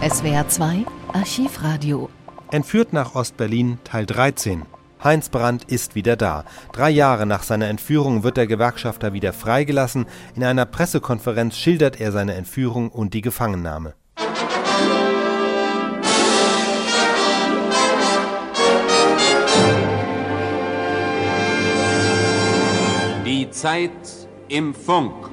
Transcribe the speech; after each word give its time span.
SWR 0.00 0.46
2 0.46 0.86
Archivradio. 1.12 2.08
Entführt 2.52 2.92
nach 2.92 3.16
Ostberlin 3.16 3.78
Teil 3.82 4.06
13. 4.06 4.62
Heinz 5.02 5.28
Brandt 5.28 5.64
ist 5.64 5.96
wieder 5.96 6.14
da. 6.14 6.44
Drei 6.72 6.90
Jahre 6.90 7.26
nach 7.26 7.42
seiner 7.42 7.66
Entführung 7.66 8.22
wird 8.22 8.36
der 8.36 8.46
Gewerkschafter 8.46 9.12
wieder 9.12 9.32
freigelassen. 9.32 10.06
In 10.36 10.44
einer 10.44 10.66
Pressekonferenz 10.66 11.56
schildert 11.56 12.00
er 12.00 12.12
seine 12.12 12.34
Entführung 12.34 12.90
und 12.90 13.12
die 13.12 13.22
Gefangennahme. 13.22 13.94
Die 23.26 23.50
Zeit 23.50 23.90
im 24.48 24.74
Funk. 24.74 25.28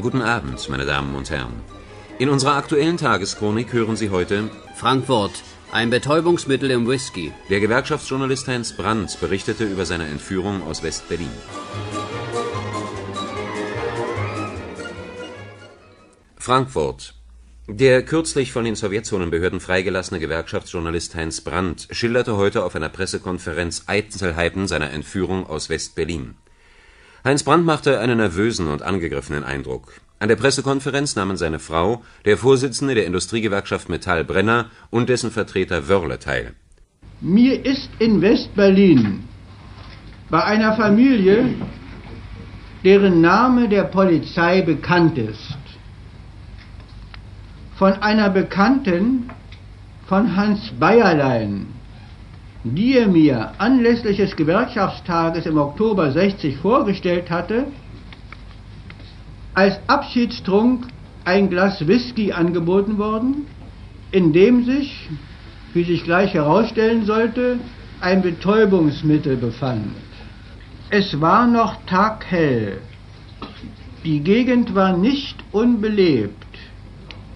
Guten 0.00 0.20
Abend, 0.20 0.68
meine 0.68 0.84
Damen 0.84 1.14
und 1.14 1.30
Herren. 1.30 1.54
In 2.18 2.28
unserer 2.28 2.56
aktuellen 2.56 2.98
Tageschronik 2.98 3.72
hören 3.72 3.96
Sie 3.96 4.10
heute 4.10 4.50
Frankfurt. 4.74 5.42
Ein 5.72 5.88
Betäubungsmittel 5.88 6.70
im 6.70 6.86
Whisky. 6.86 7.32
Der 7.48 7.60
Gewerkschaftsjournalist 7.60 8.46
Heinz 8.46 8.74
Brandt 8.74 9.18
berichtete 9.20 9.64
über 9.64 9.86
seine 9.86 10.06
Entführung 10.06 10.62
aus 10.62 10.82
West-Berlin. 10.82 11.30
Frankfurt. 16.36 17.14
Der 17.66 18.04
kürzlich 18.04 18.52
von 18.52 18.66
den 18.66 18.76
Sowjetzonenbehörden 18.76 19.60
freigelassene 19.60 20.20
Gewerkschaftsjournalist 20.20 21.14
Heinz 21.14 21.40
Brandt 21.40 21.88
schilderte 21.90 22.36
heute 22.36 22.64
auf 22.64 22.76
einer 22.76 22.90
Pressekonferenz 22.90 23.84
Einzelheiten 23.86 24.68
seiner 24.68 24.90
Entführung 24.90 25.46
aus 25.46 25.70
West-Berlin. 25.70 26.36
Heinz 27.26 27.42
Brandt 27.42 27.66
machte 27.66 27.98
einen 27.98 28.18
nervösen 28.18 28.68
und 28.68 28.82
angegriffenen 28.82 29.42
Eindruck. 29.42 29.94
An 30.20 30.28
der 30.28 30.36
Pressekonferenz 30.36 31.16
nahmen 31.16 31.36
seine 31.36 31.58
Frau, 31.58 32.04
der 32.24 32.36
Vorsitzende 32.36 32.94
der 32.94 33.04
Industriegewerkschaft 33.04 33.88
Metall 33.88 34.22
Brenner 34.22 34.66
und 34.90 35.08
dessen 35.08 35.32
Vertreter 35.32 35.88
Wörle 35.88 36.20
teil. 36.20 36.54
Mir 37.20 37.66
ist 37.66 37.90
in 37.98 38.22
West-Berlin 38.22 39.24
bei 40.30 40.44
einer 40.44 40.76
Familie, 40.76 41.52
deren 42.84 43.20
Name 43.20 43.68
der 43.68 43.84
Polizei 43.98 44.62
bekannt 44.62 45.18
ist, 45.18 45.58
von 47.76 47.92
einer 47.94 48.30
Bekannten 48.30 49.30
von 50.06 50.36
Hans 50.36 50.60
Bayerlein, 50.78 51.66
die 52.74 52.96
er 52.96 53.08
mir 53.08 53.52
anlässlich 53.58 54.16
des 54.16 54.34
Gewerkschaftstages 54.34 55.46
im 55.46 55.58
Oktober 55.58 56.10
60 56.10 56.56
vorgestellt 56.56 57.30
hatte, 57.30 57.66
als 59.54 59.78
Abschiedstrunk 59.86 60.86
ein 61.24 61.48
Glas 61.48 61.86
Whisky 61.86 62.32
angeboten 62.32 62.98
worden, 62.98 63.46
in 64.10 64.32
dem 64.32 64.64
sich, 64.64 65.08
wie 65.72 65.84
sich 65.84 66.04
gleich 66.04 66.34
herausstellen 66.34 67.04
sollte, 67.04 67.58
ein 68.00 68.22
Betäubungsmittel 68.22 69.36
befand. 69.36 69.94
Es 70.90 71.20
war 71.20 71.46
noch 71.46 71.76
taghell. 71.86 72.78
Die 74.04 74.20
Gegend 74.20 74.74
war 74.74 74.96
nicht 74.96 75.36
unbelebt 75.52 76.46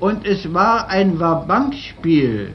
und 0.00 0.24
es 0.26 0.54
war 0.54 0.88
ein 0.88 1.20
Wabankspiel 1.20 2.54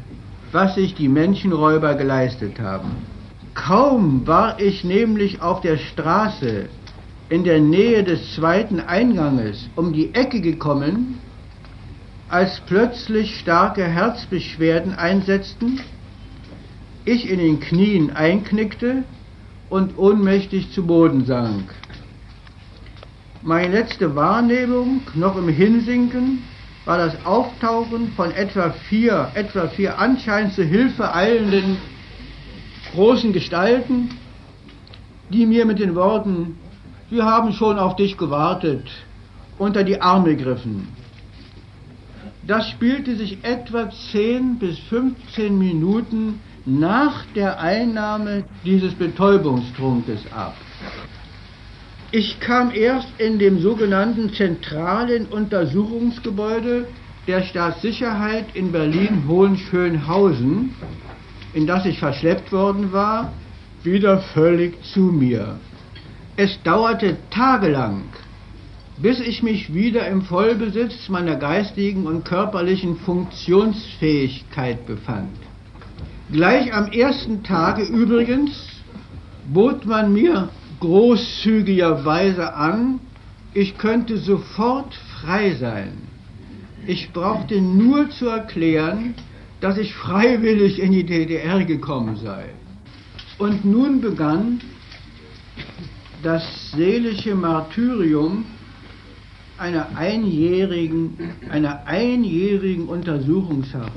was 0.51 0.75
sich 0.75 0.95
die 0.95 1.09
Menschenräuber 1.09 1.95
geleistet 1.95 2.59
haben. 2.59 2.91
Kaum 3.53 4.25
war 4.25 4.59
ich 4.59 4.83
nämlich 4.83 5.41
auf 5.41 5.61
der 5.61 5.77
Straße 5.77 6.69
in 7.29 7.43
der 7.43 7.59
Nähe 7.59 8.03
des 8.03 8.33
zweiten 8.33 8.79
Einganges 8.79 9.69
um 9.75 9.93
die 9.93 10.13
Ecke 10.15 10.41
gekommen, 10.41 11.19
als 12.27 12.61
plötzlich 12.67 13.39
starke 13.39 13.83
Herzbeschwerden 13.83 14.93
einsetzten, 14.93 15.79
ich 17.05 17.29
in 17.29 17.39
den 17.39 17.59
Knien 17.59 18.11
einknickte 18.11 19.03
und 19.69 19.97
ohnmächtig 19.97 20.71
zu 20.71 20.85
Boden 20.85 21.25
sank. 21.25 21.73
Meine 23.41 23.71
letzte 23.71 24.15
Wahrnehmung, 24.15 25.01
noch 25.15 25.37
im 25.37 25.47
Hinsinken, 25.47 26.43
war 26.89 26.97
das 26.97 27.23
Auftauchen 27.23 28.13
von 28.13 28.31
etwa 28.31 28.71
vier, 28.71 29.29
etwa 29.35 29.67
vier 29.67 29.99
anscheinend 29.99 30.55
zu 30.55 30.63
Hilfe 30.63 31.13
eilenden 31.13 31.77
großen 32.95 33.31
Gestalten, 33.31 34.09
die 35.29 35.45
mir 35.45 35.67
mit 35.67 35.77
den 35.77 35.93
Worten, 35.93 36.57
wir 37.11 37.25
haben 37.25 37.53
schon 37.53 37.77
auf 37.77 37.95
dich 37.95 38.17
gewartet, 38.17 38.89
unter 39.59 39.83
die 39.83 40.01
Arme 40.01 40.35
griffen. 40.35 40.87
Das 42.47 42.67
spielte 42.71 43.15
sich 43.17 43.37
etwa 43.43 43.91
10 44.11 44.57
bis 44.57 44.79
15 44.79 45.59
Minuten 45.59 46.41
nach 46.65 47.23
der 47.35 47.59
Einnahme 47.59 48.45
dieses 48.65 48.95
Betäubungstrunkes 48.95 50.21
ab. 50.35 50.55
Ich 52.11 52.39
kam 52.39 52.71
erst 52.73 53.19
in 53.19 53.37
dem 53.37 53.61
sogenannten 53.61 54.33
zentralen 54.33 55.27
Untersuchungsgebäude 55.27 56.87
der 57.27 57.43
Staatssicherheit 57.43 58.55
in 58.55 58.71
Berlin-Hohenschönhausen, 58.71 60.73
in 61.53 61.67
das 61.67 61.85
ich 61.85 61.99
verschleppt 61.99 62.51
worden 62.51 62.91
war, 62.91 63.31
wieder 63.83 64.17
völlig 64.33 64.83
zu 64.83 65.01
mir. 65.01 65.59
Es 66.35 66.59
dauerte 66.63 67.17
tagelang, 67.29 68.05
bis 68.97 69.19
ich 69.19 69.43
mich 69.43 69.71
wieder 69.71 70.07
im 70.07 70.23
Vollbesitz 70.23 71.09
meiner 71.09 71.35
geistigen 71.35 72.07
und 72.07 72.25
körperlichen 72.25 72.97
Funktionsfähigkeit 72.97 74.87
befand. 74.87 75.37
Gleich 76.31 76.73
am 76.73 76.91
ersten 76.91 77.43
Tage 77.43 77.83
übrigens 77.83 78.67
bot 79.53 79.85
man 79.85 80.11
mir 80.11 80.49
großzügigerweise 80.79 82.53
an, 82.53 82.99
ich 83.53 83.77
könnte 83.77 84.17
sofort 84.17 84.93
frei 84.93 85.55
sein. 85.55 85.93
Ich 86.87 87.11
brauchte 87.11 87.61
nur 87.61 88.09
zu 88.09 88.27
erklären, 88.27 89.15
dass 89.59 89.77
ich 89.77 89.93
freiwillig 89.93 90.79
in 90.79 90.91
die 90.91 91.03
DDR 91.05 91.63
gekommen 91.65 92.15
sei. 92.15 92.45
Und 93.37 93.65
nun 93.65 94.01
begann 94.01 94.61
das 96.23 96.71
seelische 96.71 97.35
Martyrium 97.35 98.45
einer 99.57 99.87
einjährigen, 99.95 101.17
einer 101.49 101.85
einjährigen 101.85 102.87
Untersuchungshaft 102.87 103.91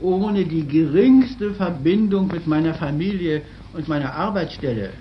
ohne 0.00 0.44
die 0.44 0.66
geringste 0.66 1.54
Verbindung 1.54 2.28
mit 2.28 2.46
meiner 2.46 2.74
Familie 2.74 3.42
und 3.72 3.88
meiner 3.88 4.14
Arbeitsstelle 4.14 4.92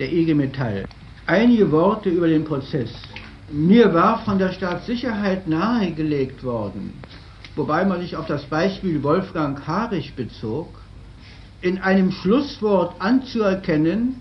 der 0.00 0.10
IG 0.10 0.34
Metall. 0.34 0.86
Einige 1.26 1.70
Worte 1.70 2.08
über 2.08 2.26
den 2.26 2.44
Prozess. 2.44 2.90
Mir 3.52 3.92
war 3.92 4.24
von 4.24 4.38
der 4.38 4.52
Staatssicherheit 4.52 5.46
nahegelegt 5.46 6.42
worden, 6.42 6.94
wobei 7.54 7.84
man 7.84 8.00
sich 8.00 8.16
auf 8.16 8.26
das 8.26 8.44
Beispiel 8.44 9.02
Wolfgang 9.02 9.66
Harich 9.66 10.14
bezog, 10.14 10.68
in 11.60 11.78
einem 11.78 12.10
Schlusswort 12.12 12.94
anzuerkennen, 12.98 14.16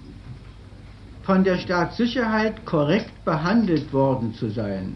von 1.23 1.43
der 1.45 1.57
Staatssicherheit 1.57 2.65
korrekt 2.65 3.23
behandelt 3.23 3.93
worden 3.93 4.33
zu 4.33 4.49
sein. 4.49 4.95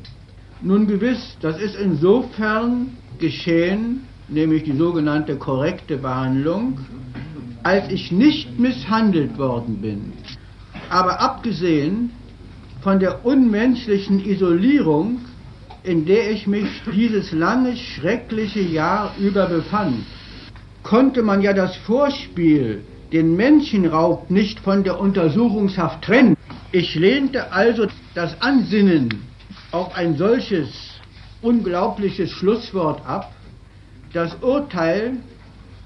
Nun 0.62 0.88
gewiss, 0.88 1.38
das 1.40 1.62
ist 1.62 1.76
insofern 1.76 2.98
geschehen, 3.20 4.02
nämlich 4.28 4.64
die 4.64 4.76
sogenannte 4.76 5.38
korrekte 5.38 5.98
Behandlung, 5.98 6.80
als 7.62 7.90
ich 7.90 8.12
nicht 8.12 8.60
misshandelt 8.60 9.38
worden 9.38 9.78
bin. 9.78 10.14
Aber 10.94 11.20
abgesehen 11.22 12.12
von 12.82 13.00
der 13.00 13.26
unmenschlichen 13.26 14.24
Isolierung, 14.24 15.22
in 15.82 16.06
der 16.06 16.30
ich 16.30 16.46
mich 16.46 16.70
dieses 16.94 17.32
lange, 17.32 17.76
schreckliche 17.78 18.62
Jahr 18.62 19.16
über 19.18 19.48
befand, 19.48 20.06
konnte 20.84 21.24
man 21.24 21.42
ja 21.42 21.54
das 21.54 21.76
Vorspiel, 21.78 22.84
den 23.12 23.36
Menschenraub 23.36 24.30
nicht 24.30 24.60
von 24.60 24.84
der 24.84 25.00
Untersuchungshaft 25.00 26.04
trennen. 26.04 26.38
Ich 26.72 26.94
lehnte 26.94 27.52
also 27.52 27.88
das 28.14 28.40
Ansinnen 28.40 29.10
auf 29.72 29.96
ein 29.96 30.16
solches 30.16 30.70
unglaubliches 31.42 32.30
Schlusswort 32.30 33.04
ab. 33.08 33.32
Das 34.14 34.36
Urteil 34.42 35.14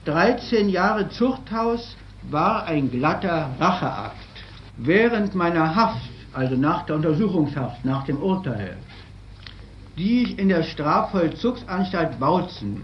13 0.03 0.67
Jahre 0.67 1.07
Zuchthaus 1.07 1.95
war 2.29 2.65
ein 2.65 2.91
glatter 2.91 3.51
Racheakt 3.57 4.26
während 4.77 5.35
meiner 5.35 5.75
Haft, 5.75 6.09
also 6.33 6.55
nach 6.55 6.85
der 6.85 6.97
Untersuchungshaft, 6.97 7.83
nach 7.83 8.05
dem 8.05 8.17
Urteil, 8.17 8.77
die 9.97 10.23
ich 10.23 10.39
in 10.39 10.49
der 10.49 10.63
Strafvollzugsanstalt 10.63 12.19
Bautzen, 12.19 12.81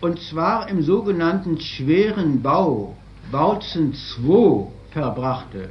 und 0.00 0.20
zwar 0.20 0.68
im 0.68 0.82
sogenannten 0.82 1.60
schweren 1.60 2.42
Bau, 2.42 2.96
Bautzen 3.30 3.94
II, 4.18 4.66
verbrachte, 4.90 5.70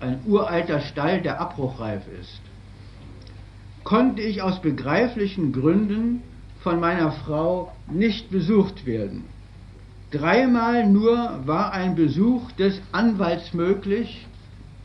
ein 0.00 0.20
uralter 0.26 0.80
Stall, 0.80 1.22
der 1.22 1.40
abbruchreif 1.40 2.02
ist, 2.20 2.40
konnte 3.82 4.22
ich 4.22 4.42
aus 4.42 4.60
begreiflichen 4.60 5.52
Gründen 5.52 6.22
von 6.60 6.78
meiner 6.78 7.10
Frau 7.12 7.72
nicht 7.90 8.30
besucht 8.30 8.86
werden. 8.86 9.24
Dreimal 10.10 10.88
nur 10.88 11.46
war 11.46 11.72
ein 11.72 11.94
Besuch 11.94 12.50
des 12.52 12.80
Anwalts 12.92 13.52
möglich. 13.52 14.26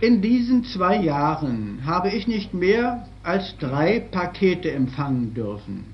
In 0.01 0.21
diesen 0.21 0.65
zwei 0.65 0.97
Jahren 1.01 1.85
habe 1.85 2.09
ich 2.09 2.27
nicht 2.27 2.53
mehr 2.53 3.07
als 3.23 3.55
drei 3.57 4.01
Pakete 4.01 4.71
empfangen 4.71 5.33
dürfen. 5.33 5.85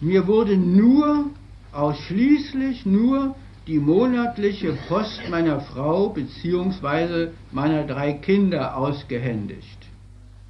Mir 0.00 0.28
wurde 0.28 0.56
nur, 0.56 1.30
ausschließlich 1.72 2.86
nur 2.86 3.34
die 3.66 3.78
monatliche 3.78 4.74
Post 4.88 5.22
meiner 5.30 5.60
Frau 5.60 6.10
bzw. 6.10 7.28
meiner 7.50 7.84
drei 7.84 8.12
Kinder 8.12 8.76
ausgehändigt. 8.76 9.78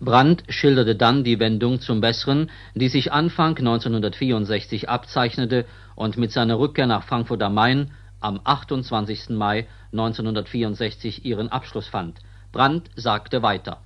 Brandt 0.02 0.42
schilderte 0.48 0.96
dann 0.96 1.22
die 1.22 1.38
Wendung 1.38 1.80
zum 1.80 2.00
Besseren, 2.00 2.50
die 2.74 2.88
sich 2.88 3.12
Anfang 3.12 3.56
1964 3.56 4.88
abzeichnete 4.88 5.64
und 5.94 6.16
mit 6.16 6.32
seiner 6.32 6.58
Rückkehr 6.58 6.88
nach 6.88 7.04
Frankfurt 7.04 7.40
am 7.40 7.54
Main 7.54 7.92
am 8.18 8.40
28. 8.42 9.30
Mai 9.30 9.68
1964 9.92 11.24
ihren 11.24 11.50
Abschluss 11.50 11.86
fand. 11.86 12.18
Brandt 12.50 12.90
sagte 12.96 13.42
weiter. 13.42 13.78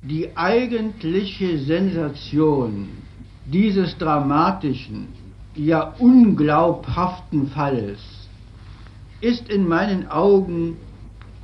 Die 0.00 0.34
eigentliche 0.36 1.58
Sensation 1.58 2.88
dieses 3.44 3.98
dramatischen, 3.98 5.08
ja 5.54 5.94
unglaubhaften 5.98 7.48
Falles 7.48 8.00
ist 9.20 9.48
in 9.50 9.68
meinen 9.68 10.08
Augen 10.08 10.78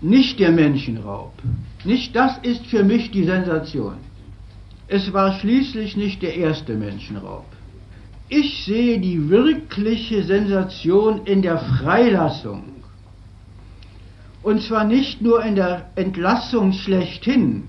nicht 0.01 0.39
der 0.39 0.51
Menschenraub. 0.51 1.33
Nicht 1.85 2.17
das 2.17 2.39
ist 2.39 2.67
für 2.67 2.85
mich 2.85 3.11
die 3.11 3.25
Sensation. 3.25 3.97
Es 4.89 5.13
war 5.13 5.39
schließlich 5.39 5.97
nicht 5.97 6.23
der 6.23 6.35
erste 6.37 6.75
Menschenraub. 6.75 7.45
Ich 8.29 8.65
sehe 8.65 8.99
die 9.01 9.29
wirkliche 9.29 10.23
Sensation 10.23 11.27
in 11.27 11.43
der 11.43 11.59
Freilassung. 11.59 12.65
Und 14.43 14.63
zwar 14.63 14.85
nicht 14.85 15.21
nur 15.21 15.45
in 15.45 15.55
der 15.55 15.91
Entlassung 15.97 16.73
schlechthin, 16.73 17.65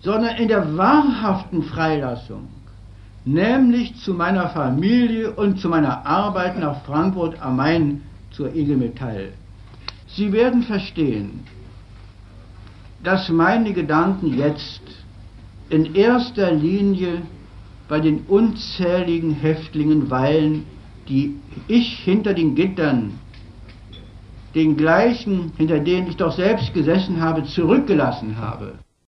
sondern 0.00 0.36
in 0.36 0.48
der 0.48 0.76
wahrhaften 0.76 1.62
Freilassung, 1.62 2.48
nämlich 3.24 3.96
zu 3.96 4.14
meiner 4.14 4.50
Familie 4.50 5.32
und 5.32 5.58
zu 5.58 5.68
meiner 5.68 6.06
Arbeit 6.06 6.58
nach 6.58 6.84
Frankfurt 6.84 7.40
am 7.42 7.56
Main 7.56 8.02
zur 8.30 8.54
IG 8.54 8.76
Metall. 8.76 9.32
Sie 10.16 10.32
werden 10.32 10.62
verstehen, 10.62 11.40
dass 13.02 13.28
meine 13.28 13.72
Gedanken 13.72 14.38
jetzt 14.38 14.82
in 15.68 15.94
erster 15.94 16.52
Linie 16.52 17.22
bei 17.88 18.00
den 18.00 18.20
unzähligen 18.28 19.32
Häftlingen 19.32 20.10
weilen, 20.10 20.66
die 21.08 21.36
ich 21.66 21.98
hinter 21.98 22.32
den 22.32 22.54
Gittern, 22.54 23.18
den 24.54 24.76
gleichen, 24.76 25.52
hinter 25.56 25.80
denen 25.80 26.06
ich 26.08 26.16
doch 26.16 26.32
selbst 26.32 26.72
gesessen 26.72 27.20
habe, 27.20 27.42
zurückgelassen 27.44 28.38
habe. 28.38 28.78